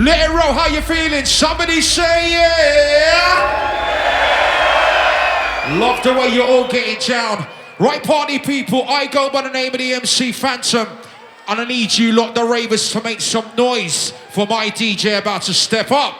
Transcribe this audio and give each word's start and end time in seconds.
It 0.00 0.28
roll. 0.28 0.52
How 0.52 0.68
you 0.68 0.80
feeling? 0.80 1.24
Somebody 1.24 1.80
say 1.80 2.32
yeah. 2.32 3.66
Love 5.78 6.02
the 6.02 6.14
way 6.14 6.28
you're 6.28 6.46
all 6.46 6.68
getting 6.68 7.00
down. 7.06 7.46
Right, 7.80 8.02
party 8.02 8.38
people. 8.38 8.84
I 8.88 9.06
go 9.06 9.28
by 9.30 9.42
the 9.42 9.50
name 9.50 9.72
of 9.72 9.78
the 9.78 9.94
MC 9.94 10.32
Phantom. 10.32 10.86
And 11.48 11.60
I 11.60 11.64
need 11.64 11.96
you 11.96 12.12
lot, 12.12 12.34
the 12.34 12.44
ravers, 12.44 12.92
to 12.92 13.02
make 13.02 13.20
some 13.20 13.50
noise 13.56 14.12
for 14.30 14.46
my 14.46 14.70
DJ 14.70 15.18
about 15.18 15.42
to 15.42 15.54
step 15.54 15.90
up. 15.90 16.14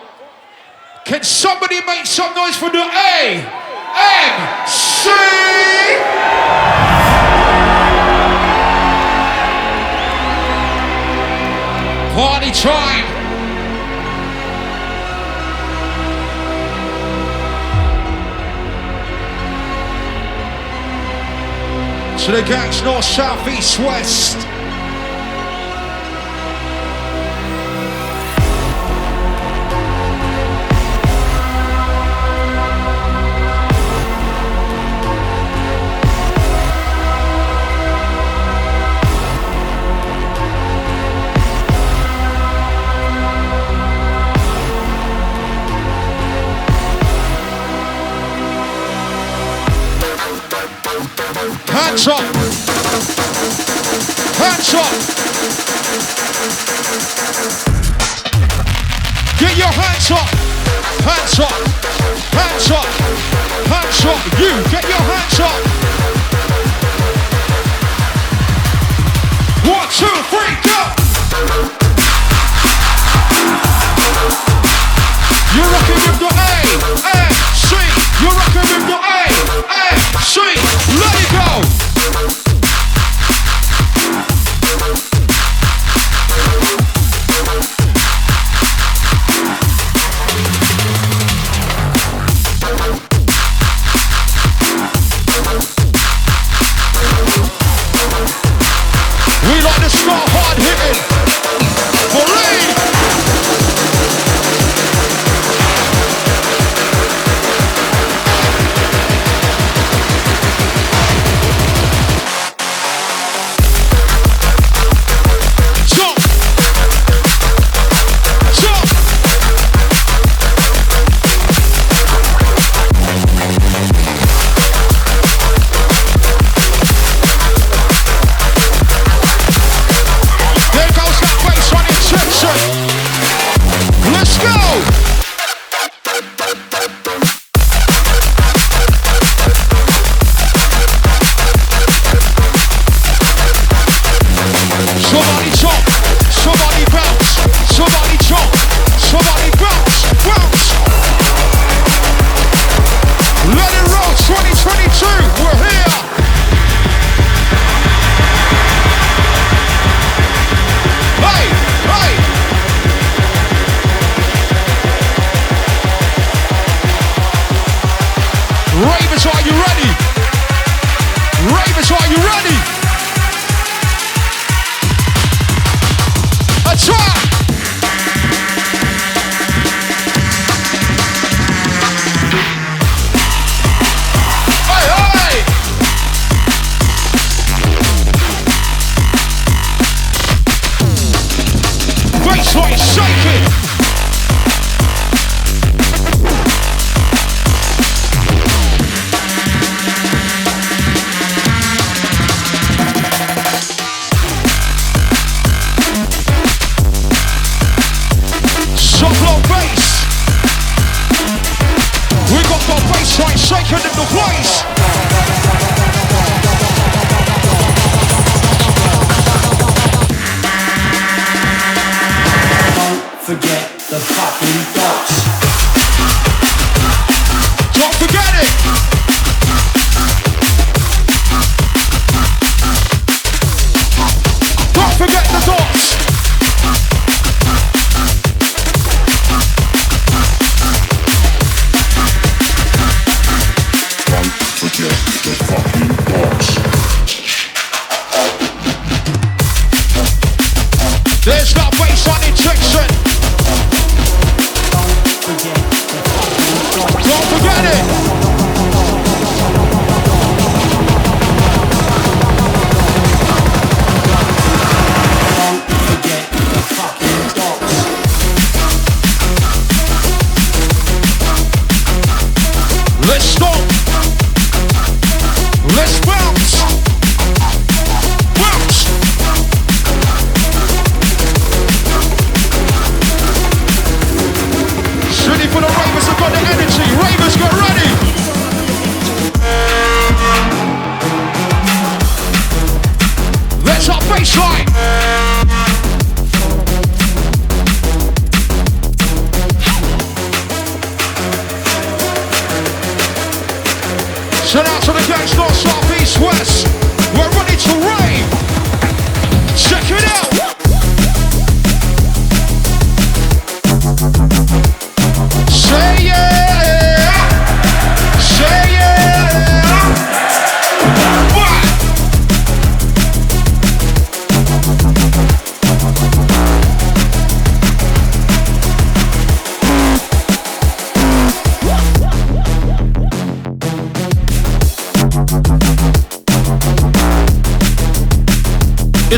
Can 1.04 1.22
somebody 1.22 1.80
make 1.84 2.06
some 2.06 2.34
noise 2.34 2.56
for 2.56 2.70
the 2.70 2.78
A 2.78 3.44
M 3.94 4.66
C? 4.66 5.10
Party 12.14 12.50
time! 12.50 13.17
To 22.24 22.32
the 22.32 22.42
gangs 22.42 22.82
north, 22.82 23.04
south, 23.04 23.48
east, 23.48 23.78
west. 23.78 24.57
Hands 51.38 52.08
up. 52.08 52.18
Hands 54.42 54.74
up. 54.74 54.92
Get 59.38 59.56
your 59.56 59.70
hands 59.70 60.10
up. 60.10 60.28
Hands 61.06 61.38
up. 61.38 61.52
Hands 62.34 62.70
up. 62.72 62.86
Hands 63.70 64.04
up. 64.04 64.18
You 64.40 64.50
get 64.68 64.82
your 64.88 64.98
hands 64.98 65.38
up. 65.38 65.62
One, 69.62 69.88
two, 69.94 70.10
three, 70.34 70.54
go. 70.66 70.80
You're 75.54 75.70
rocking 75.70 76.00
with 76.02 76.18
the 76.18 76.30
A, 76.34 76.50
A, 77.06 77.30
C. 77.54 77.76
You're 78.22 78.34
rocking 78.34 78.66
with 78.66 78.86
the 78.90 78.98
A, 78.98 79.22
A, 79.70 79.97
C. 80.22 80.40
Let 80.40 81.14
it 81.14 81.82
go. 81.82 81.87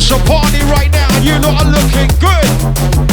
It's 0.02 0.10
a 0.10 0.16
party 0.24 0.60
right 0.62 0.90
now, 0.90 1.14
and 1.14 1.22
you 1.22 1.38
lot 1.40 1.66
are 1.66 1.70
looking 1.70 2.08
good. 2.18 3.09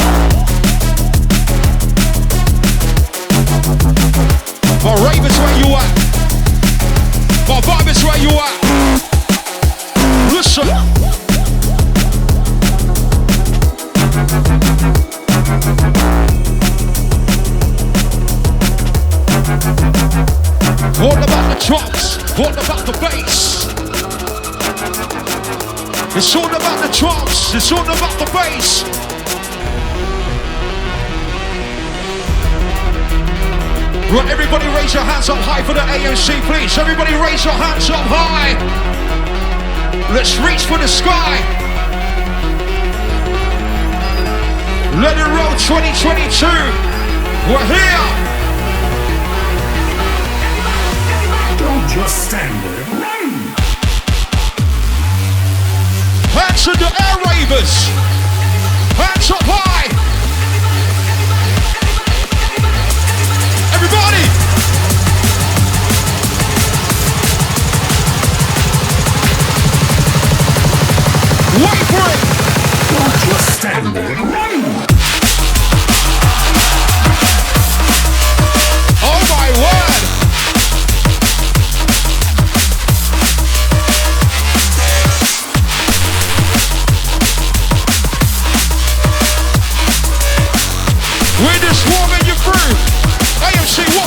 Drums. 27.48 27.54
It's 27.54 27.72
all 27.72 27.82
about 27.82 28.18
the 28.18 28.26
bass. 28.32 28.82
Right, 34.10 34.28
everybody 34.30 34.66
raise 34.68 34.94
your 34.94 35.04
hands 35.04 35.28
up 35.28 35.38
high 35.38 35.62
for 35.62 35.74
the 35.74 35.80
AMC, 35.80 36.40
please. 36.48 36.78
Everybody 36.78 37.12
raise 37.12 37.44
your 37.44 37.54
hands 37.54 37.90
up 37.90 38.04
high. 38.08 38.56
Let's 40.14 40.38
reach 40.38 40.64
for 40.64 40.78
the 40.78 40.88
sky. 40.88 41.36
Let 45.00 45.16
it 45.16 45.28
roll 45.28 45.54
2022. 45.60 46.46
We're 47.48 47.66
here. 47.68 48.04
Don't 51.58 51.88
just 51.88 52.28
stand 52.28 52.64
there. 52.64 52.87
Hands 56.38 56.64
to 56.64 56.70
the 56.70 56.86
air 56.86 57.16
ravers. 57.26 57.88
Hands 58.94 59.30
up 59.32 59.42
high. 59.42 59.88
Everybody. 63.74 64.24
Wait 71.64 71.84
for 71.90 72.04
it. 72.14 72.20
Don't 72.94 73.16
just 73.26 73.58
stand 73.58 73.96
there. 73.96 74.47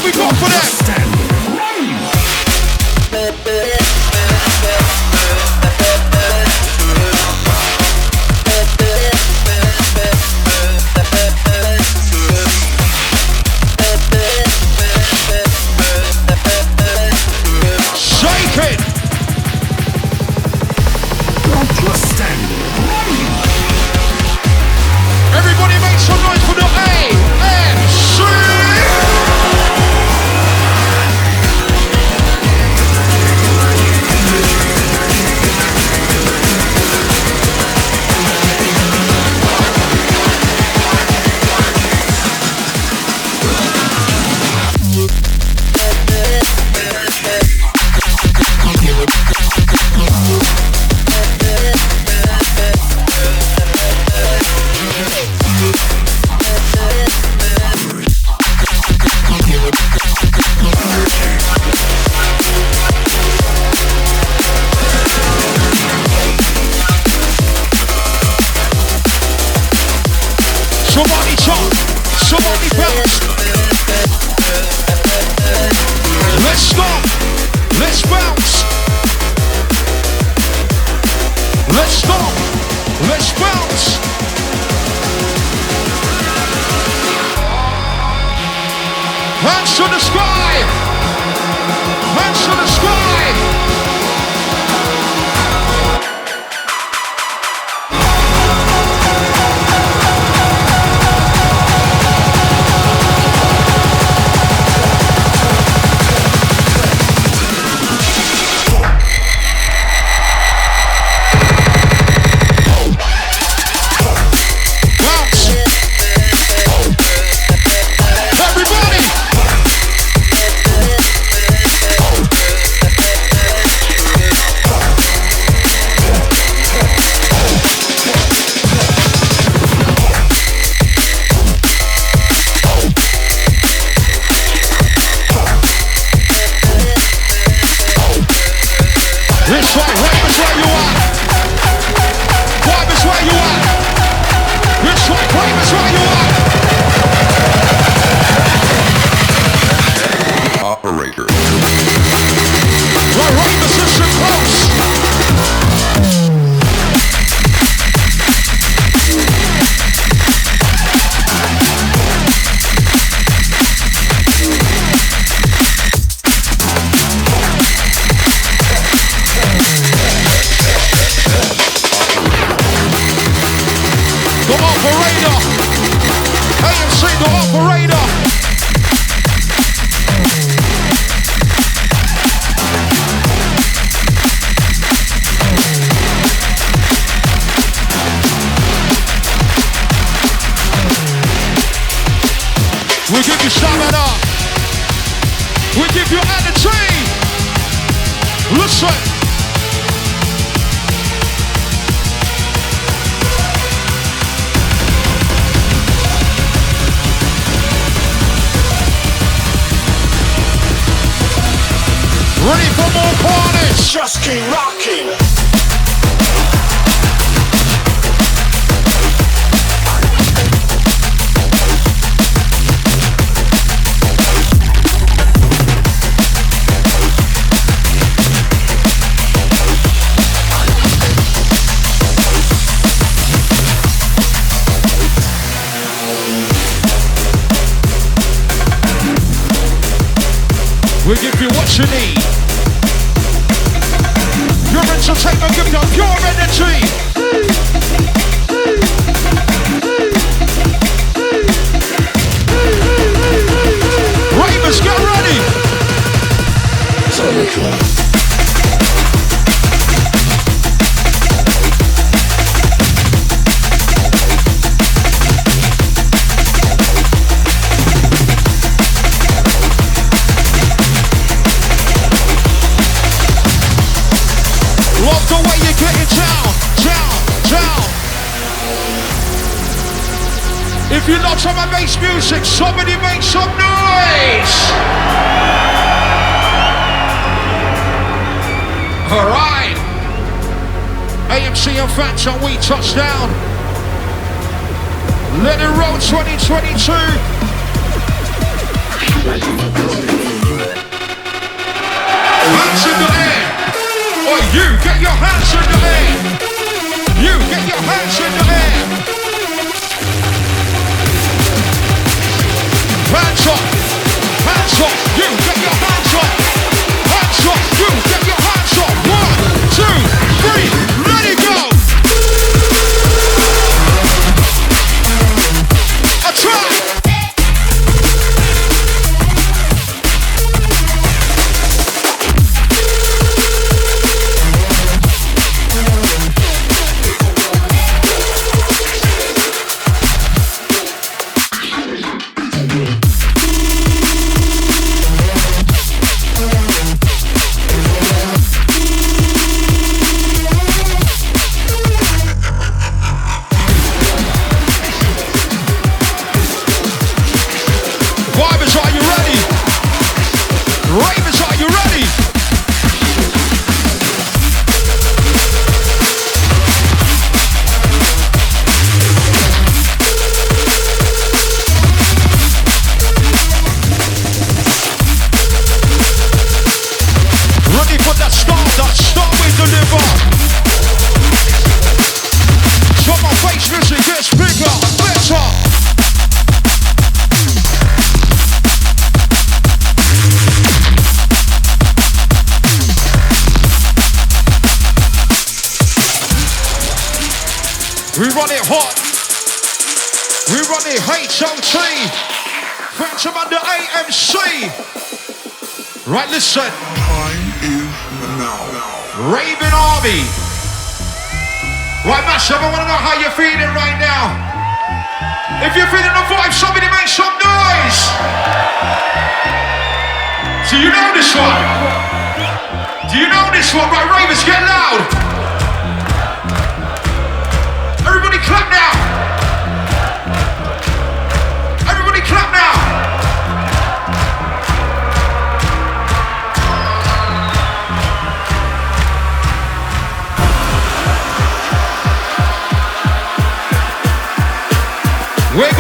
We 0.04 0.12
got 0.12 0.36
for 0.38 0.50
them? 0.50 1.21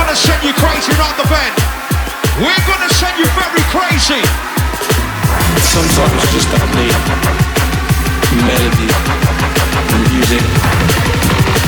gonna 0.01 0.15
send 0.15 0.41
you 0.43 0.53
crazy, 0.53 0.91
around 0.97 1.15
the 1.15 1.27
bend. 1.29 1.53
We're 2.41 2.65
gonna 2.65 2.89
send 2.89 3.15
you 3.21 3.27
very 3.37 3.63
crazy. 3.69 4.21
Sometimes 5.61 6.13
you 6.17 6.29
just 6.33 6.49
gotta 6.49 6.65
play 6.73 6.89
melody, 8.47 8.89
the 9.91 9.97
music, 10.09 10.43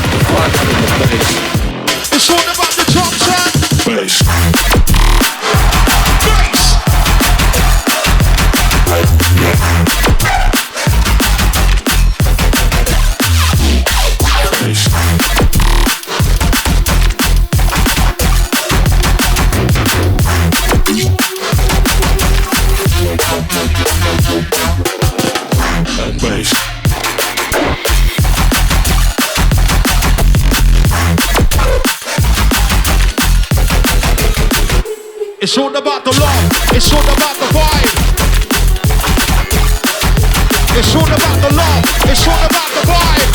the 0.10 0.20
vibe, 0.34 0.56
and 0.66 1.02
the 1.02 1.08
bass. 1.14 1.30
It's 2.12 2.30
all 2.34 2.48
about 2.58 2.74
the 2.74 2.86
top 2.90 3.14
set. 3.22 3.54
Bass. 3.86 5.63
It's 35.44 35.58
all 35.58 35.76
about 35.76 36.06
the 36.06 36.12
love. 36.12 36.72
It's 36.72 36.94
all 36.94 37.04
about 37.04 37.36
the 37.36 37.52
vibe. 37.52 37.84
It's 40.80 40.96
all 40.96 41.04
about 41.04 41.42
the 41.44 41.52
love. 41.52 41.84
It's 42.08 42.26
all 42.26 42.46
about 42.48 42.72
the 42.72 42.80
vibe. 42.88 43.28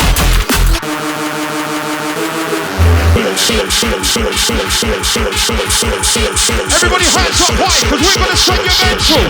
Everybody 6.73 7.05
hands 7.05 7.41
up 7.45 7.53
high, 7.61 7.77
because 7.85 8.01
we're 8.01 8.25
going 8.25 8.33
to 8.33 8.41
swing 8.41 8.65
your 8.65 8.73
mental. 8.81 9.21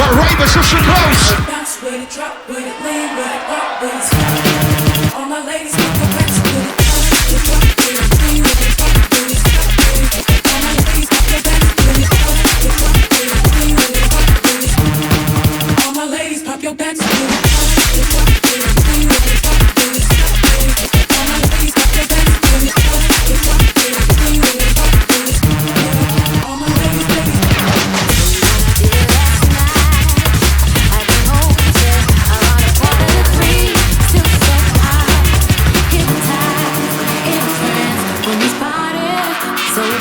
Right, 0.00 0.14
Ravens, 0.16 0.56
close. 0.56 1.57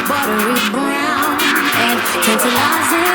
buttery 0.07 0.59
brown. 0.71 1.39
And 1.79 1.99
tantalizing. 2.23 3.07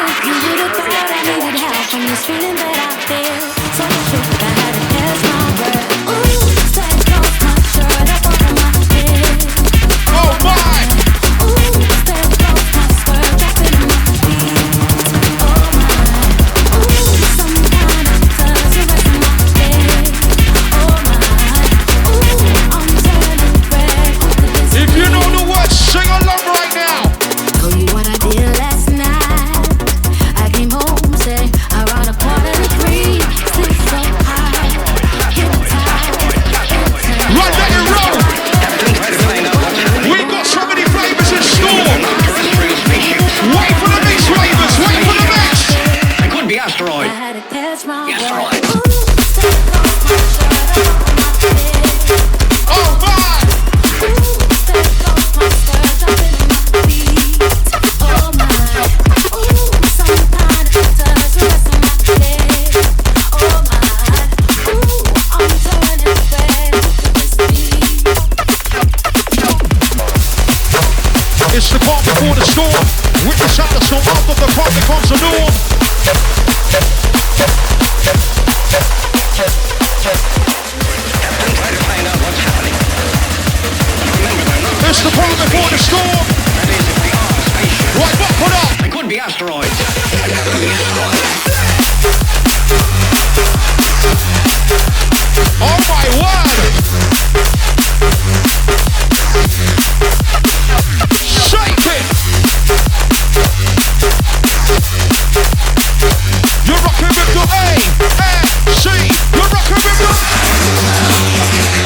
I 1.13 1.23
needed 1.27 1.61
help 1.61 1.91
this 2.09 2.25
feeling 2.25 2.57
that 2.57 2.77
I 2.81 2.97
feel. 3.09 3.41
So 3.77 3.85
much. 3.85 4.13
I 4.41 4.51
had 4.59 4.73
to 4.75 4.85
test 4.95 5.23
my 5.29 5.52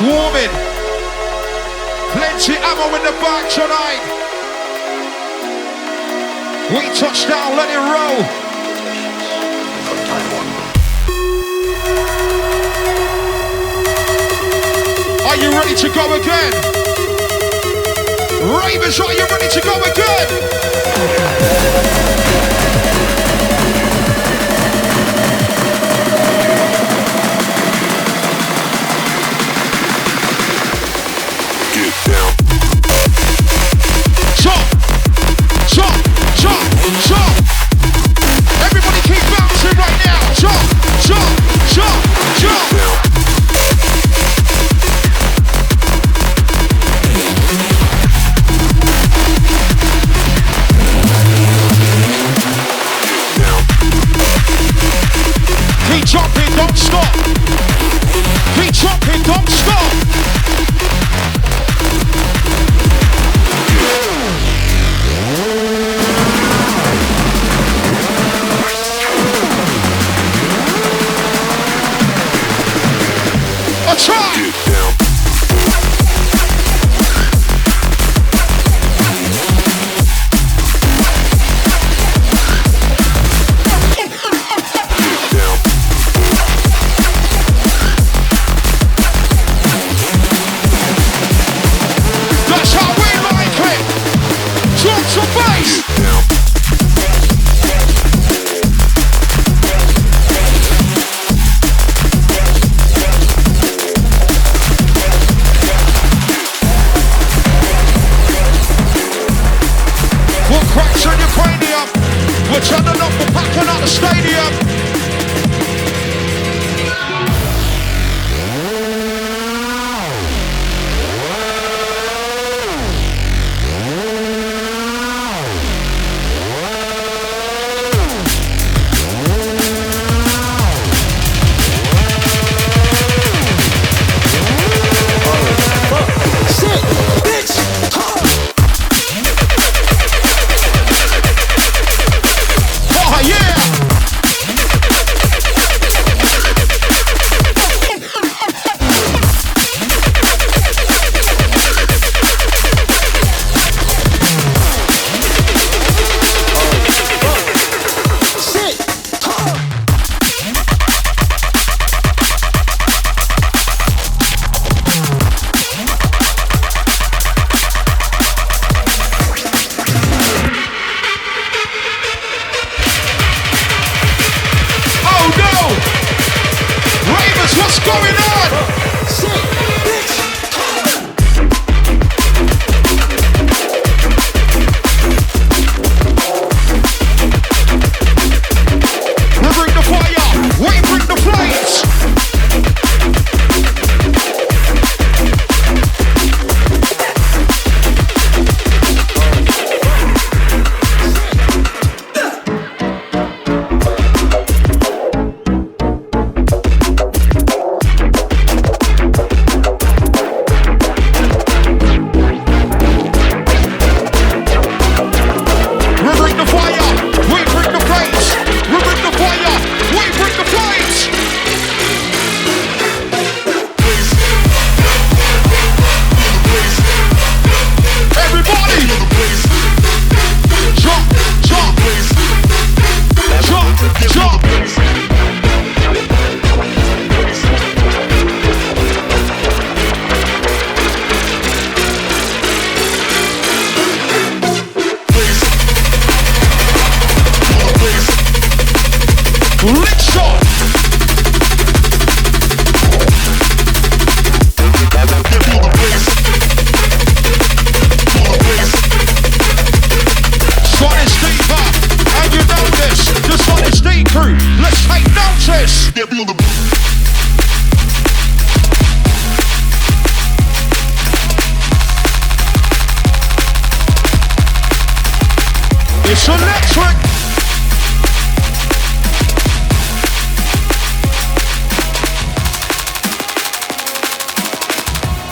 swarming. 0.00 0.48
Plenty 2.16 2.56
ammo 2.56 2.88
in 2.96 3.04
the 3.04 3.12
back 3.20 3.44
tonight. 3.52 4.00
We 6.72 6.88
touch 6.96 7.28
down, 7.28 7.52
let 7.56 7.68
it 7.68 7.76
roll. 7.76 8.24
Are 15.28 15.36
you 15.36 15.52
ready 15.52 15.74
to 15.74 15.88
go 15.90 16.14
again? 16.16 16.52
Ravens, 18.56 18.98
are 19.00 19.12
you 19.12 19.26
ready 19.26 19.48
to 19.48 19.60
go 19.60 19.82
again? 19.84 20.28
don't 56.56 56.76
stop. 56.76 57.12
Keep 58.54 58.72
chopping. 58.72 59.22
don't 59.22 59.48
stop. 59.48 59.69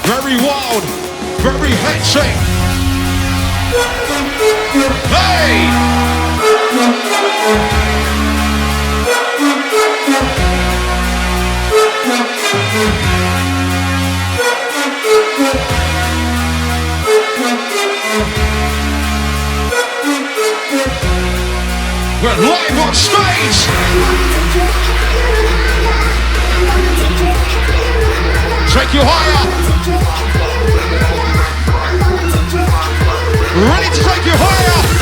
very 0.08 0.36
wild, 0.36 0.82
very 1.42 1.70
hectic. 1.84 2.32
Hey! 5.12 5.68
We're 22.22 22.38
live 22.48 22.78
on 22.78 22.94
stage! 22.94 23.68
take 28.78 28.94
you 28.94 29.00
higher. 29.02 29.44
Ready 33.70 33.96
to 33.96 34.02
take 34.04 34.24
you 34.24 34.32
higher. 34.36 34.97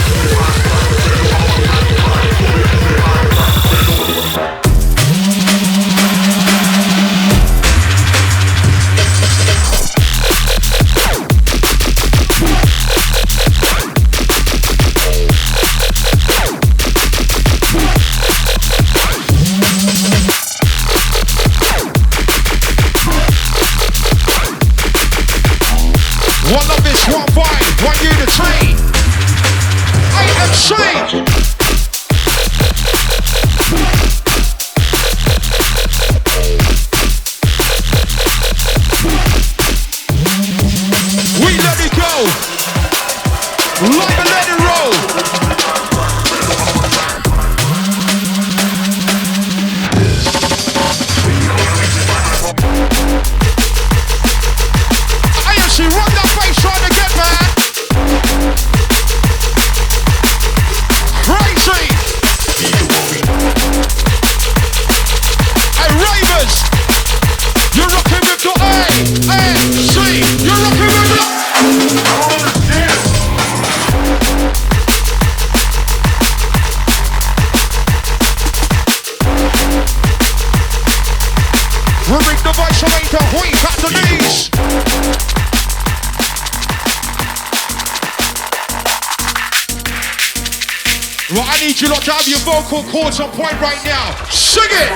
need 91.76 91.88
you 91.88 91.92
lot 91.92 92.02
to 92.02 92.12
have 92.12 92.26
your 92.26 92.38
vocal 92.38 92.82
cords 92.90 93.20
on 93.20 93.30
point 93.30 93.60
right 93.60 93.82
now. 93.84 94.14
Sing 94.30 94.64
it! 94.64 94.88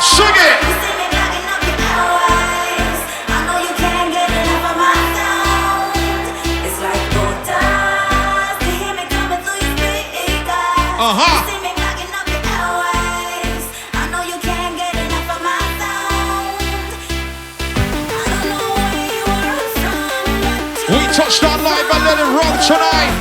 Sing 0.00 0.34
it! 0.34 0.73
tonight. 22.66 23.12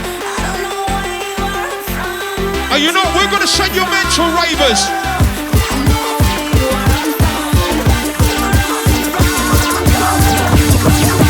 And 2.71 2.81
you 2.81 2.93
know, 2.93 3.03
we're 3.15 3.29
gonna 3.29 3.47
send 3.47 3.75
your 3.75 3.85
mental 3.89 4.25
ravers. 4.39 4.87
You 10.99 11.22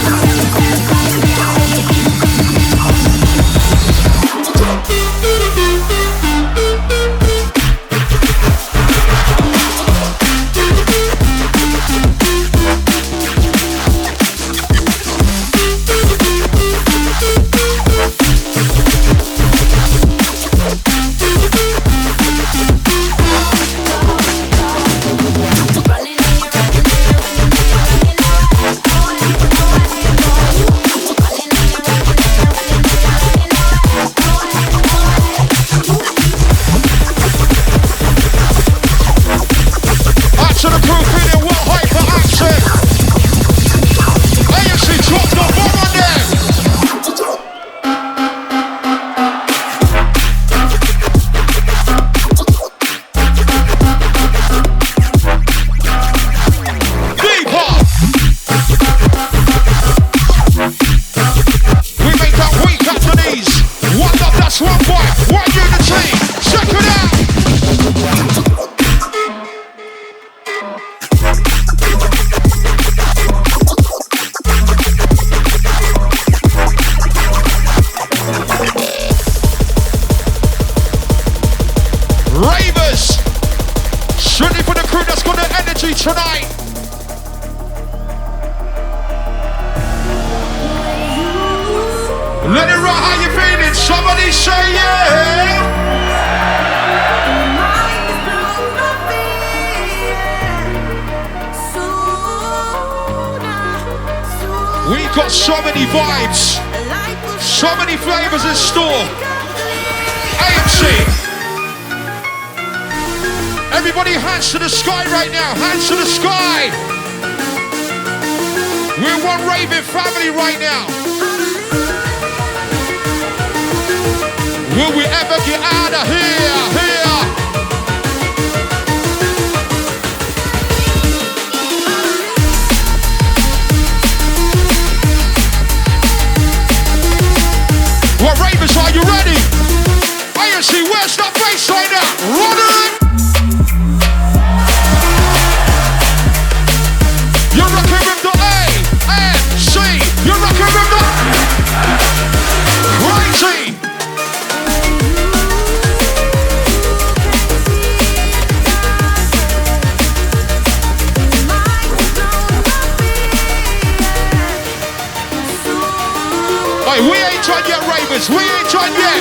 We 167.04 167.18
ain't 167.20 167.44
done 167.44 167.64
yet, 167.68 167.84
Ravens. 167.84 168.30
We 168.30 168.40
ain't 168.40 168.70
done 168.72 168.94
yet. 168.96 169.20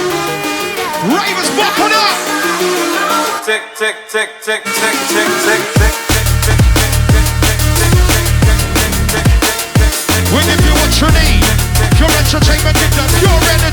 Ravens, 1.10 1.50
buckle 1.58 1.90
up. 1.90 2.16
Tick, 3.44 3.62
tick, 3.74 3.96
tick, 4.08 4.30
tick, 4.40 4.62
tick, 4.62 4.94
tick, 5.10 5.26
tick, 5.42 5.62
tick. 5.74 5.94
We'll 10.30 10.46
give 10.46 10.62
you 10.62 10.74
what 10.78 10.94
you 10.94 11.10
need. 11.10 11.42
Your 11.98 12.10
entertainment, 12.22 12.78
your 13.20 13.38
energy. 13.50 13.71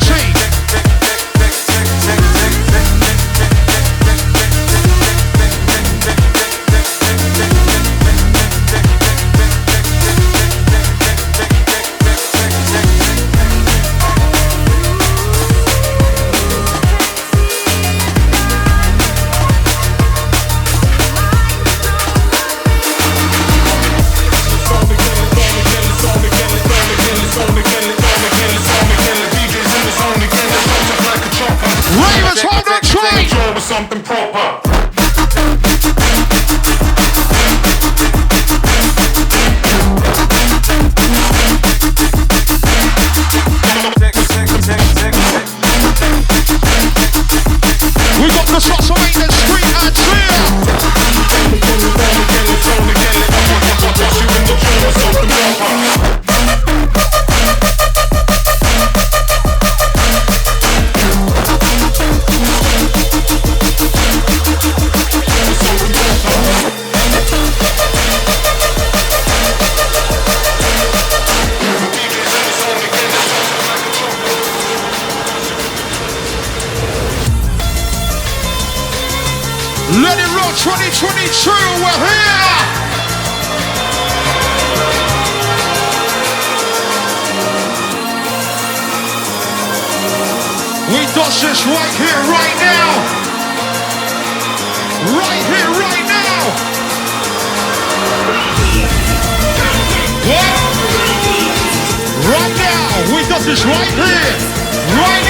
is 103.50 103.66
right 103.66 103.88
here, 103.96 104.96
right 104.96 105.29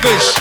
Davis. 0.00 0.35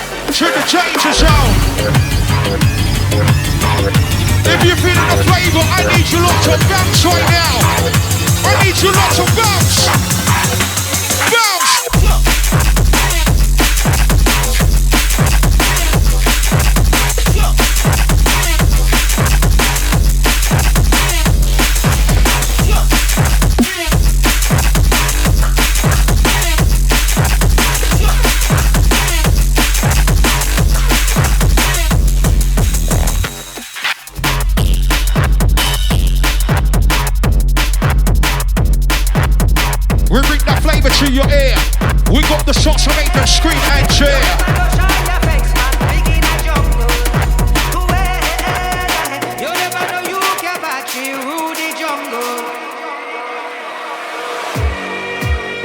through 40.98 41.12
your 41.12 41.28
ear. 41.28 41.56
We 42.12 42.22
got 42.24 42.46
the 42.46 42.54
shots 42.54 42.86
that 42.86 42.96
make 42.96 43.12
them 43.12 43.28
scream 43.28 43.60
and 43.76 43.84
cheer. 43.92 44.16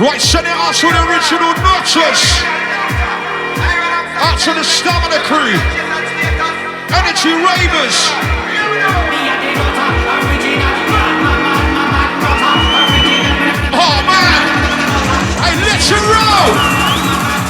Right, 0.00 0.20
send 0.20 0.46
it 0.46 0.56
out 0.56 0.74
to 0.80 0.88
the 0.88 1.02
original 1.06 1.52
Notches. 1.62 2.20
Out 4.18 4.38
to 4.40 4.54
the 4.54 4.64
stamina 4.64 5.20
crew. 5.28 5.54
Energy 6.90 7.30
Ravers. 7.36 8.29
Action 15.80 15.96
row! 15.96 16.52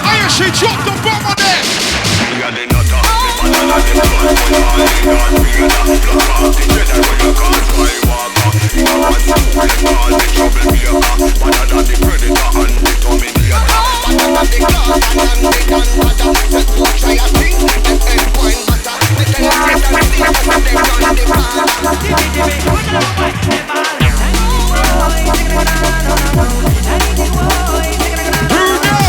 I 0.07 0.22
actually 0.22 0.53
dropped 0.53 0.85
the 0.85 0.93
bomb 1.03 1.26
on 1.26 1.35
them 1.35 1.51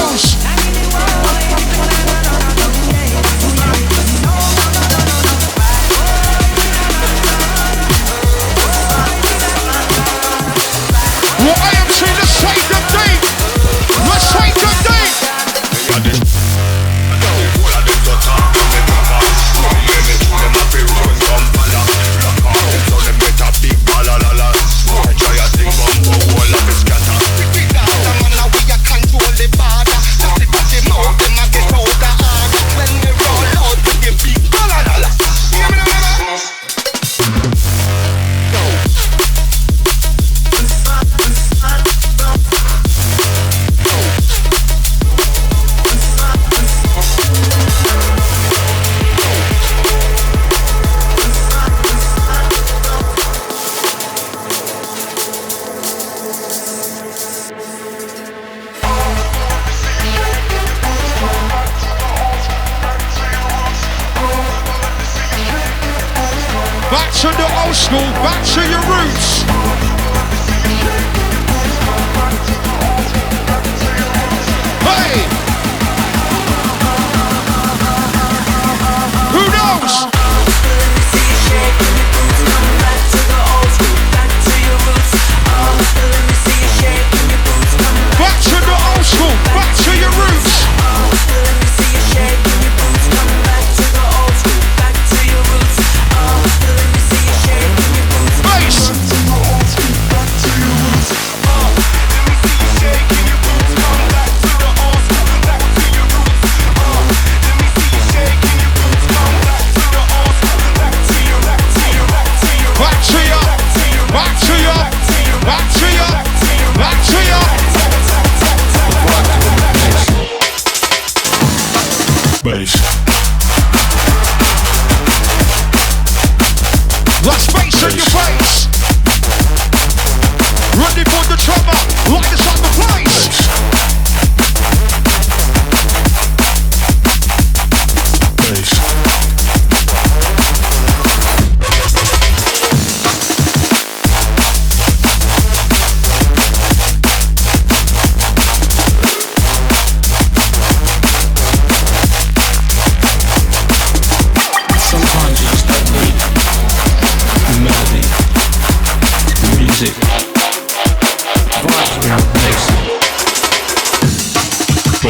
push. 0.02 0.42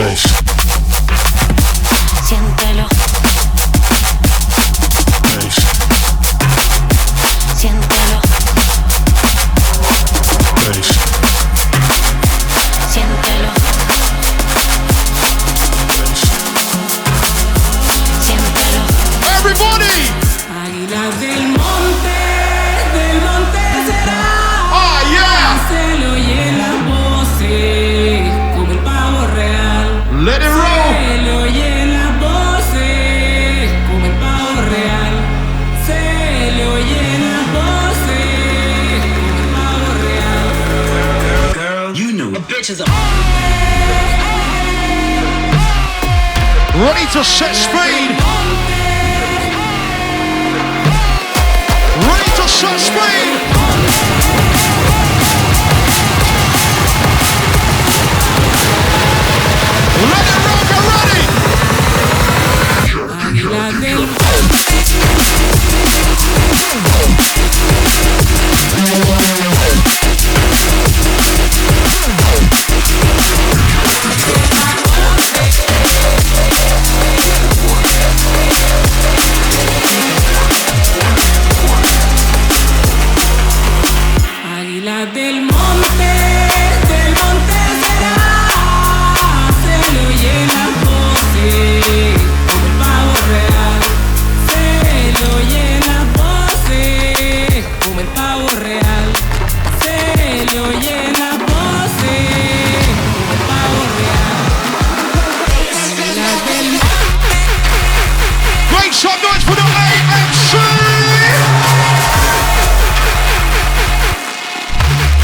place. 0.02 0.31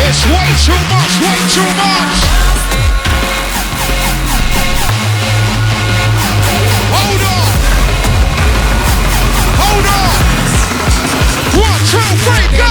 It's 0.10 0.26
way 0.26 0.50
too 0.64 0.82
much, 0.88 1.14
way 1.22 1.38
too 1.52 1.70
much! 1.76 2.18
Hold 6.94 7.24
on! 7.34 7.48
Hold 9.60 9.88
on! 10.00 10.16
One, 11.62 11.82
two, 11.86 12.08
three, 12.24 12.48
go! 12.58 12.67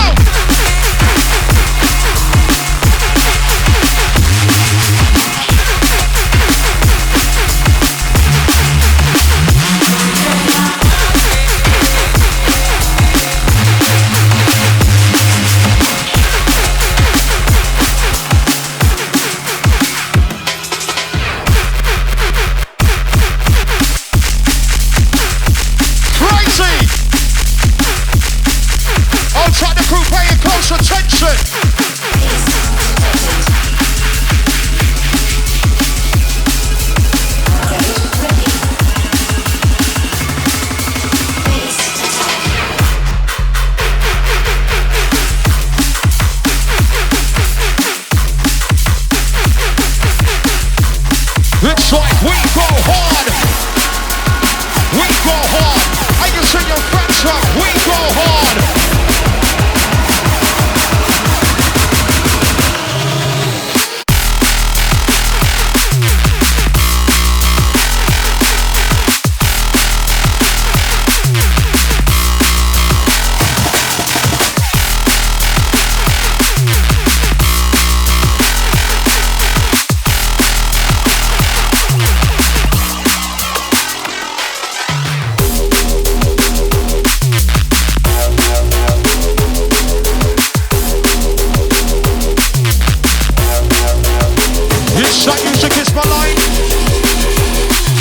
That 95.26 95.42
you 95.42 95.54
should 95.58 95.72
kiss 95.72 95.92
my 95.92 96.02
line. 96.06 96.38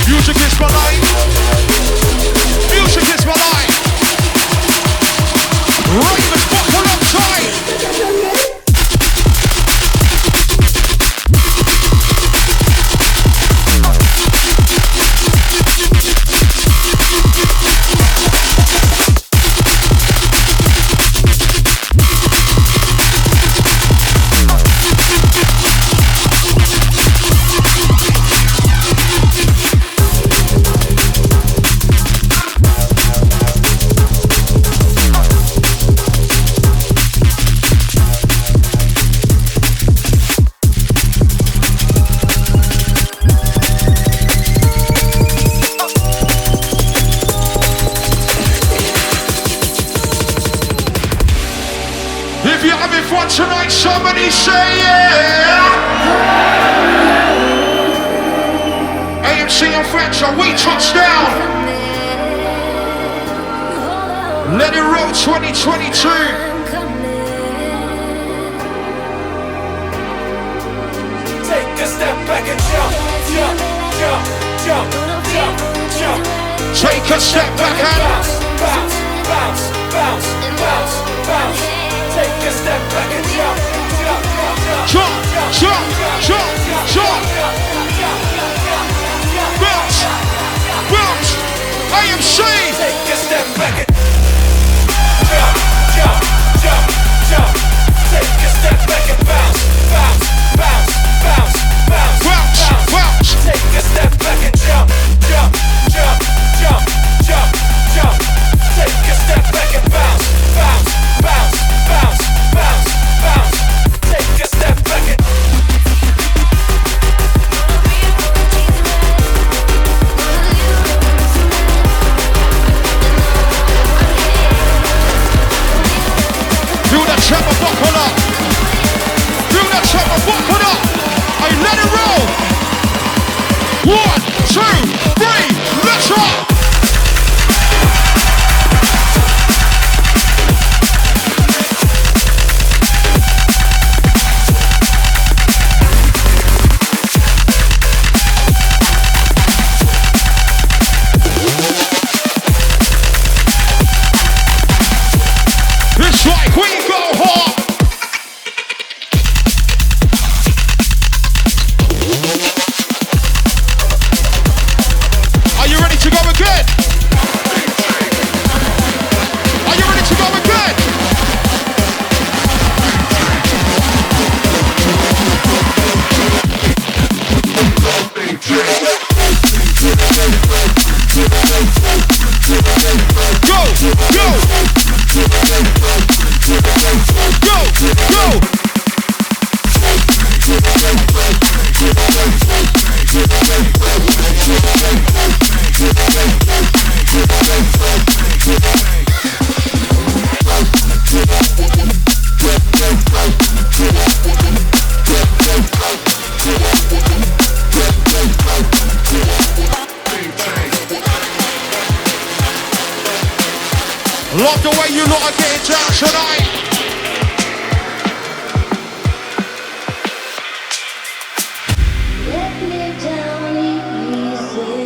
You 0.08 0.22
should 0.22 0.36
kiss 0.36 0.60
my 0.60 0.68
line. 0.68 1.25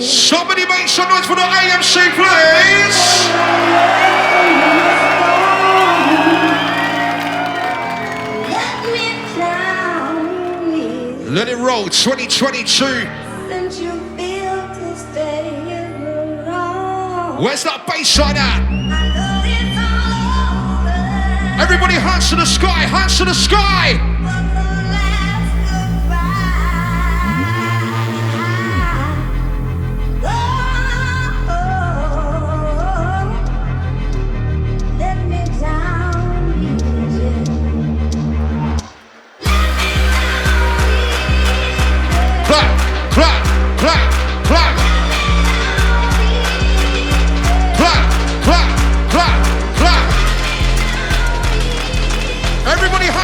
Somebody 0.01 0.65
make 0.67 0.87
some 0.87 1.07
noise 1.09 1.25
for 1.25 1.35
the 1.35 1.41
AMC, 1.41 1.95
please. 2.15 2.99
Let, 11.29 11.47
it 11.47 11.57
roll, 11.57 11.87
2022. 11.87 12.85
Where's 17.39 17.63
that 17.63 17.85
bass 17.87 18.19
on 18.19 18.35
at? 18.35 18.59
Everybody 21.61 21.93
hands 21.93 22.29
to 22.31 22.35
the 22.35 22.45
sky, 22.45 22.67
hands 22.67 23.17
to 23.19 23.25
the 23.25 23.33
sky. 23.33 24.18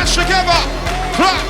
Let's 0.06 0.18
together. 0.18 0.52
Clap. 1.16 1.45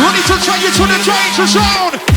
Ready 0.00 0.22
to 0.22 0.36
take 0.40 0.62
you 0.62 0.72
to 0.72 0.86
the 0.86 0.98
danger 1.04 1.46
zone. 1.46 2.09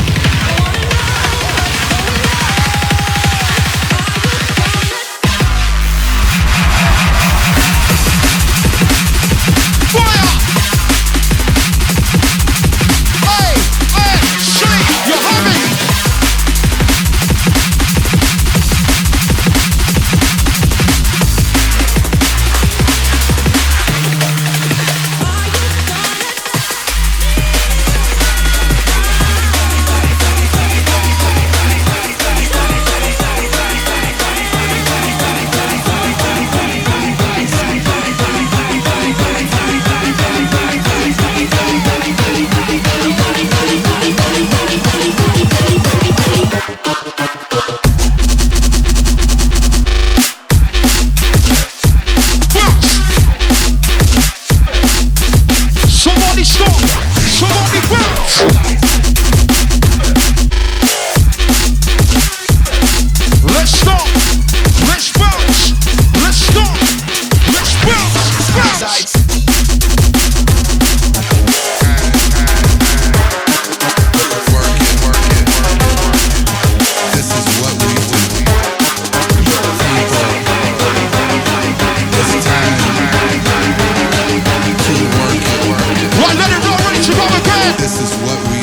this 87.95 88.11
is 88.11 88.17
what 88.23 88.39
we 88.51 88.62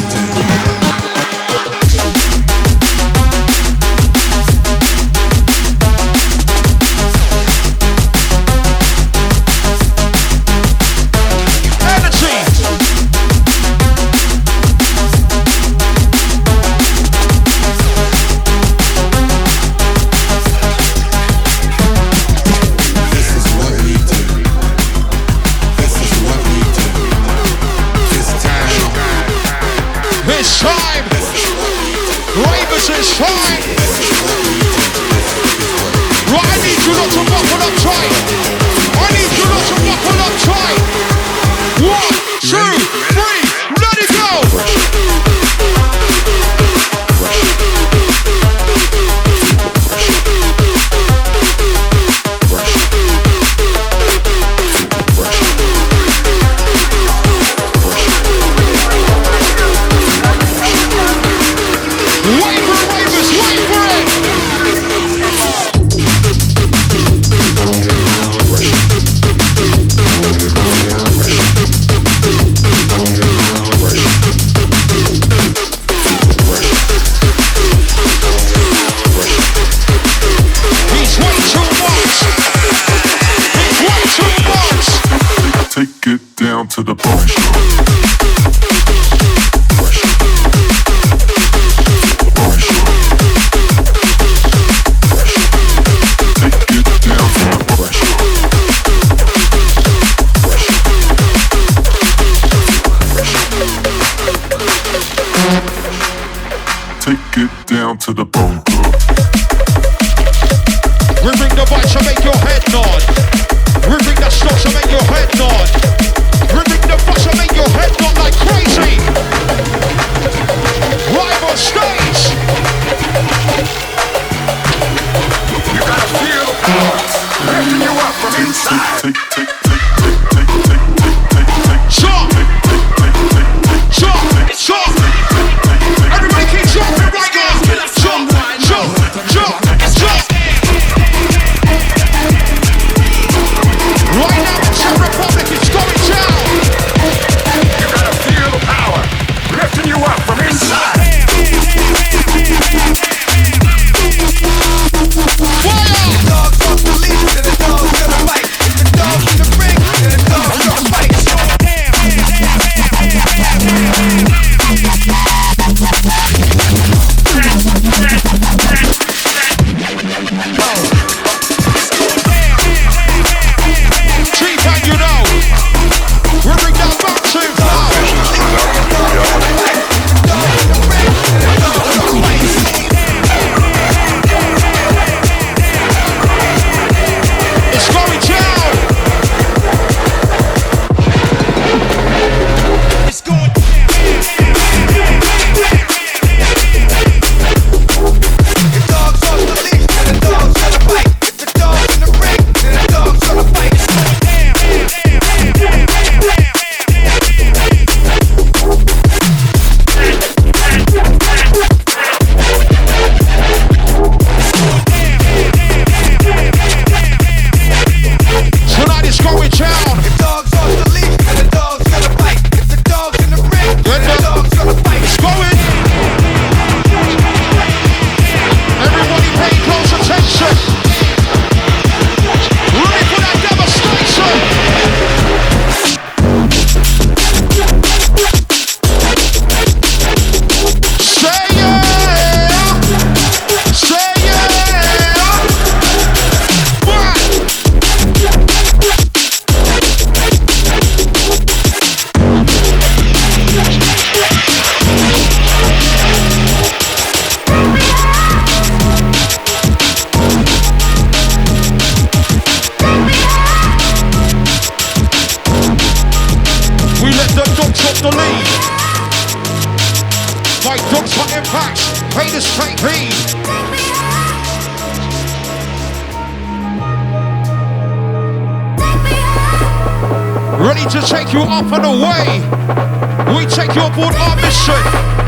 Up 281.53 281.73
and 281.73 281.85
away. 281.85 283.37
We 283.37 283.45
take 283.45 283.75
your 283.75 283.91
board. 283.91 284.15
our 284.15 284.37
mission. 284.37 285.20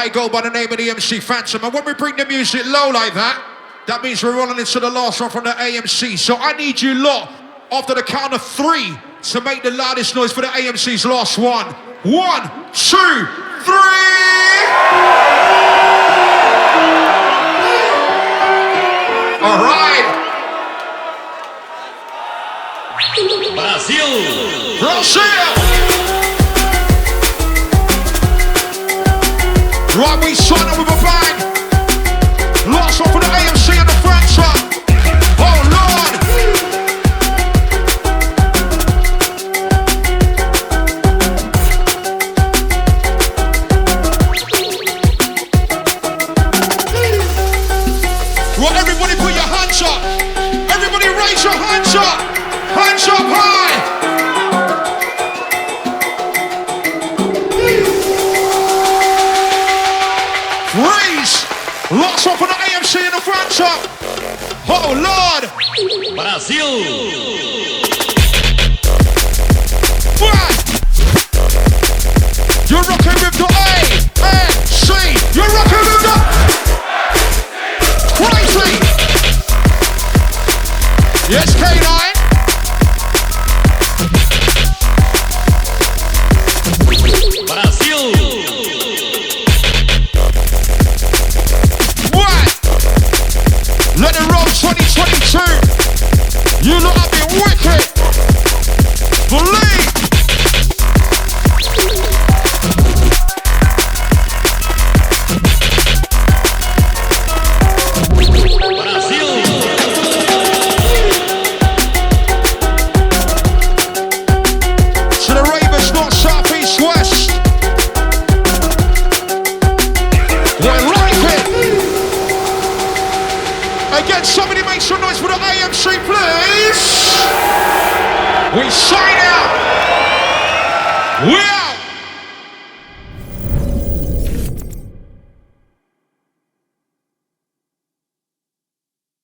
I 0.00 0.08
go 0.08 0.30
by 0.30 0.40
the 0.40 0.48
name 0.48 0.72
of 0.72 0.78
the 0.78 0.88
MC 0.88 1.20
Phantom. 1.20 1.62
And 1.62 1.74
when 1.74 1.84
we 1.84 1.92
bring 1.92 2.16
the 2.16 2.24
music 2.24 2.64
low 2.64 2.88
like 2.88 3.12
that, 3.12 3.36
that 3.86 4.02
means 4.02 4.24
we're 4.24 4.34
rolling 4.34 4.58
into 4.58 4.80
the 4.80 4.88
last 4.88 5.20
one 5.20 5.28
from 5.28 5.44
the 5.44 5.50
AMC. 5.50 6.16
So 6.16 6.36
I 6.36 6.54
need 6.54 6.80
you 6.80 6.94
lot, 6.94 7.30
after 7.70 7.94
the 7.94 8.02
count 8.02 8.32
of 8.32 8.42
three, 8.42 8.96
to 9.24 9.40
make 9.42 9.62
the 9.62 9.70
loudest 9.70 10.16
noise 10.16 10.32
for 10.32 10.40
the 10.40 10.46
AMC's 10.46 11.04
last 11.04 11.36
one. 11.36 11.66
One, 12.02 12.48
two, 12.72 13.26
three! 13.60 13.76
All 19.44 19.60
right. 19.60 20.16
Brazil, 23.54 24.78
Brasil! 24.80 25.59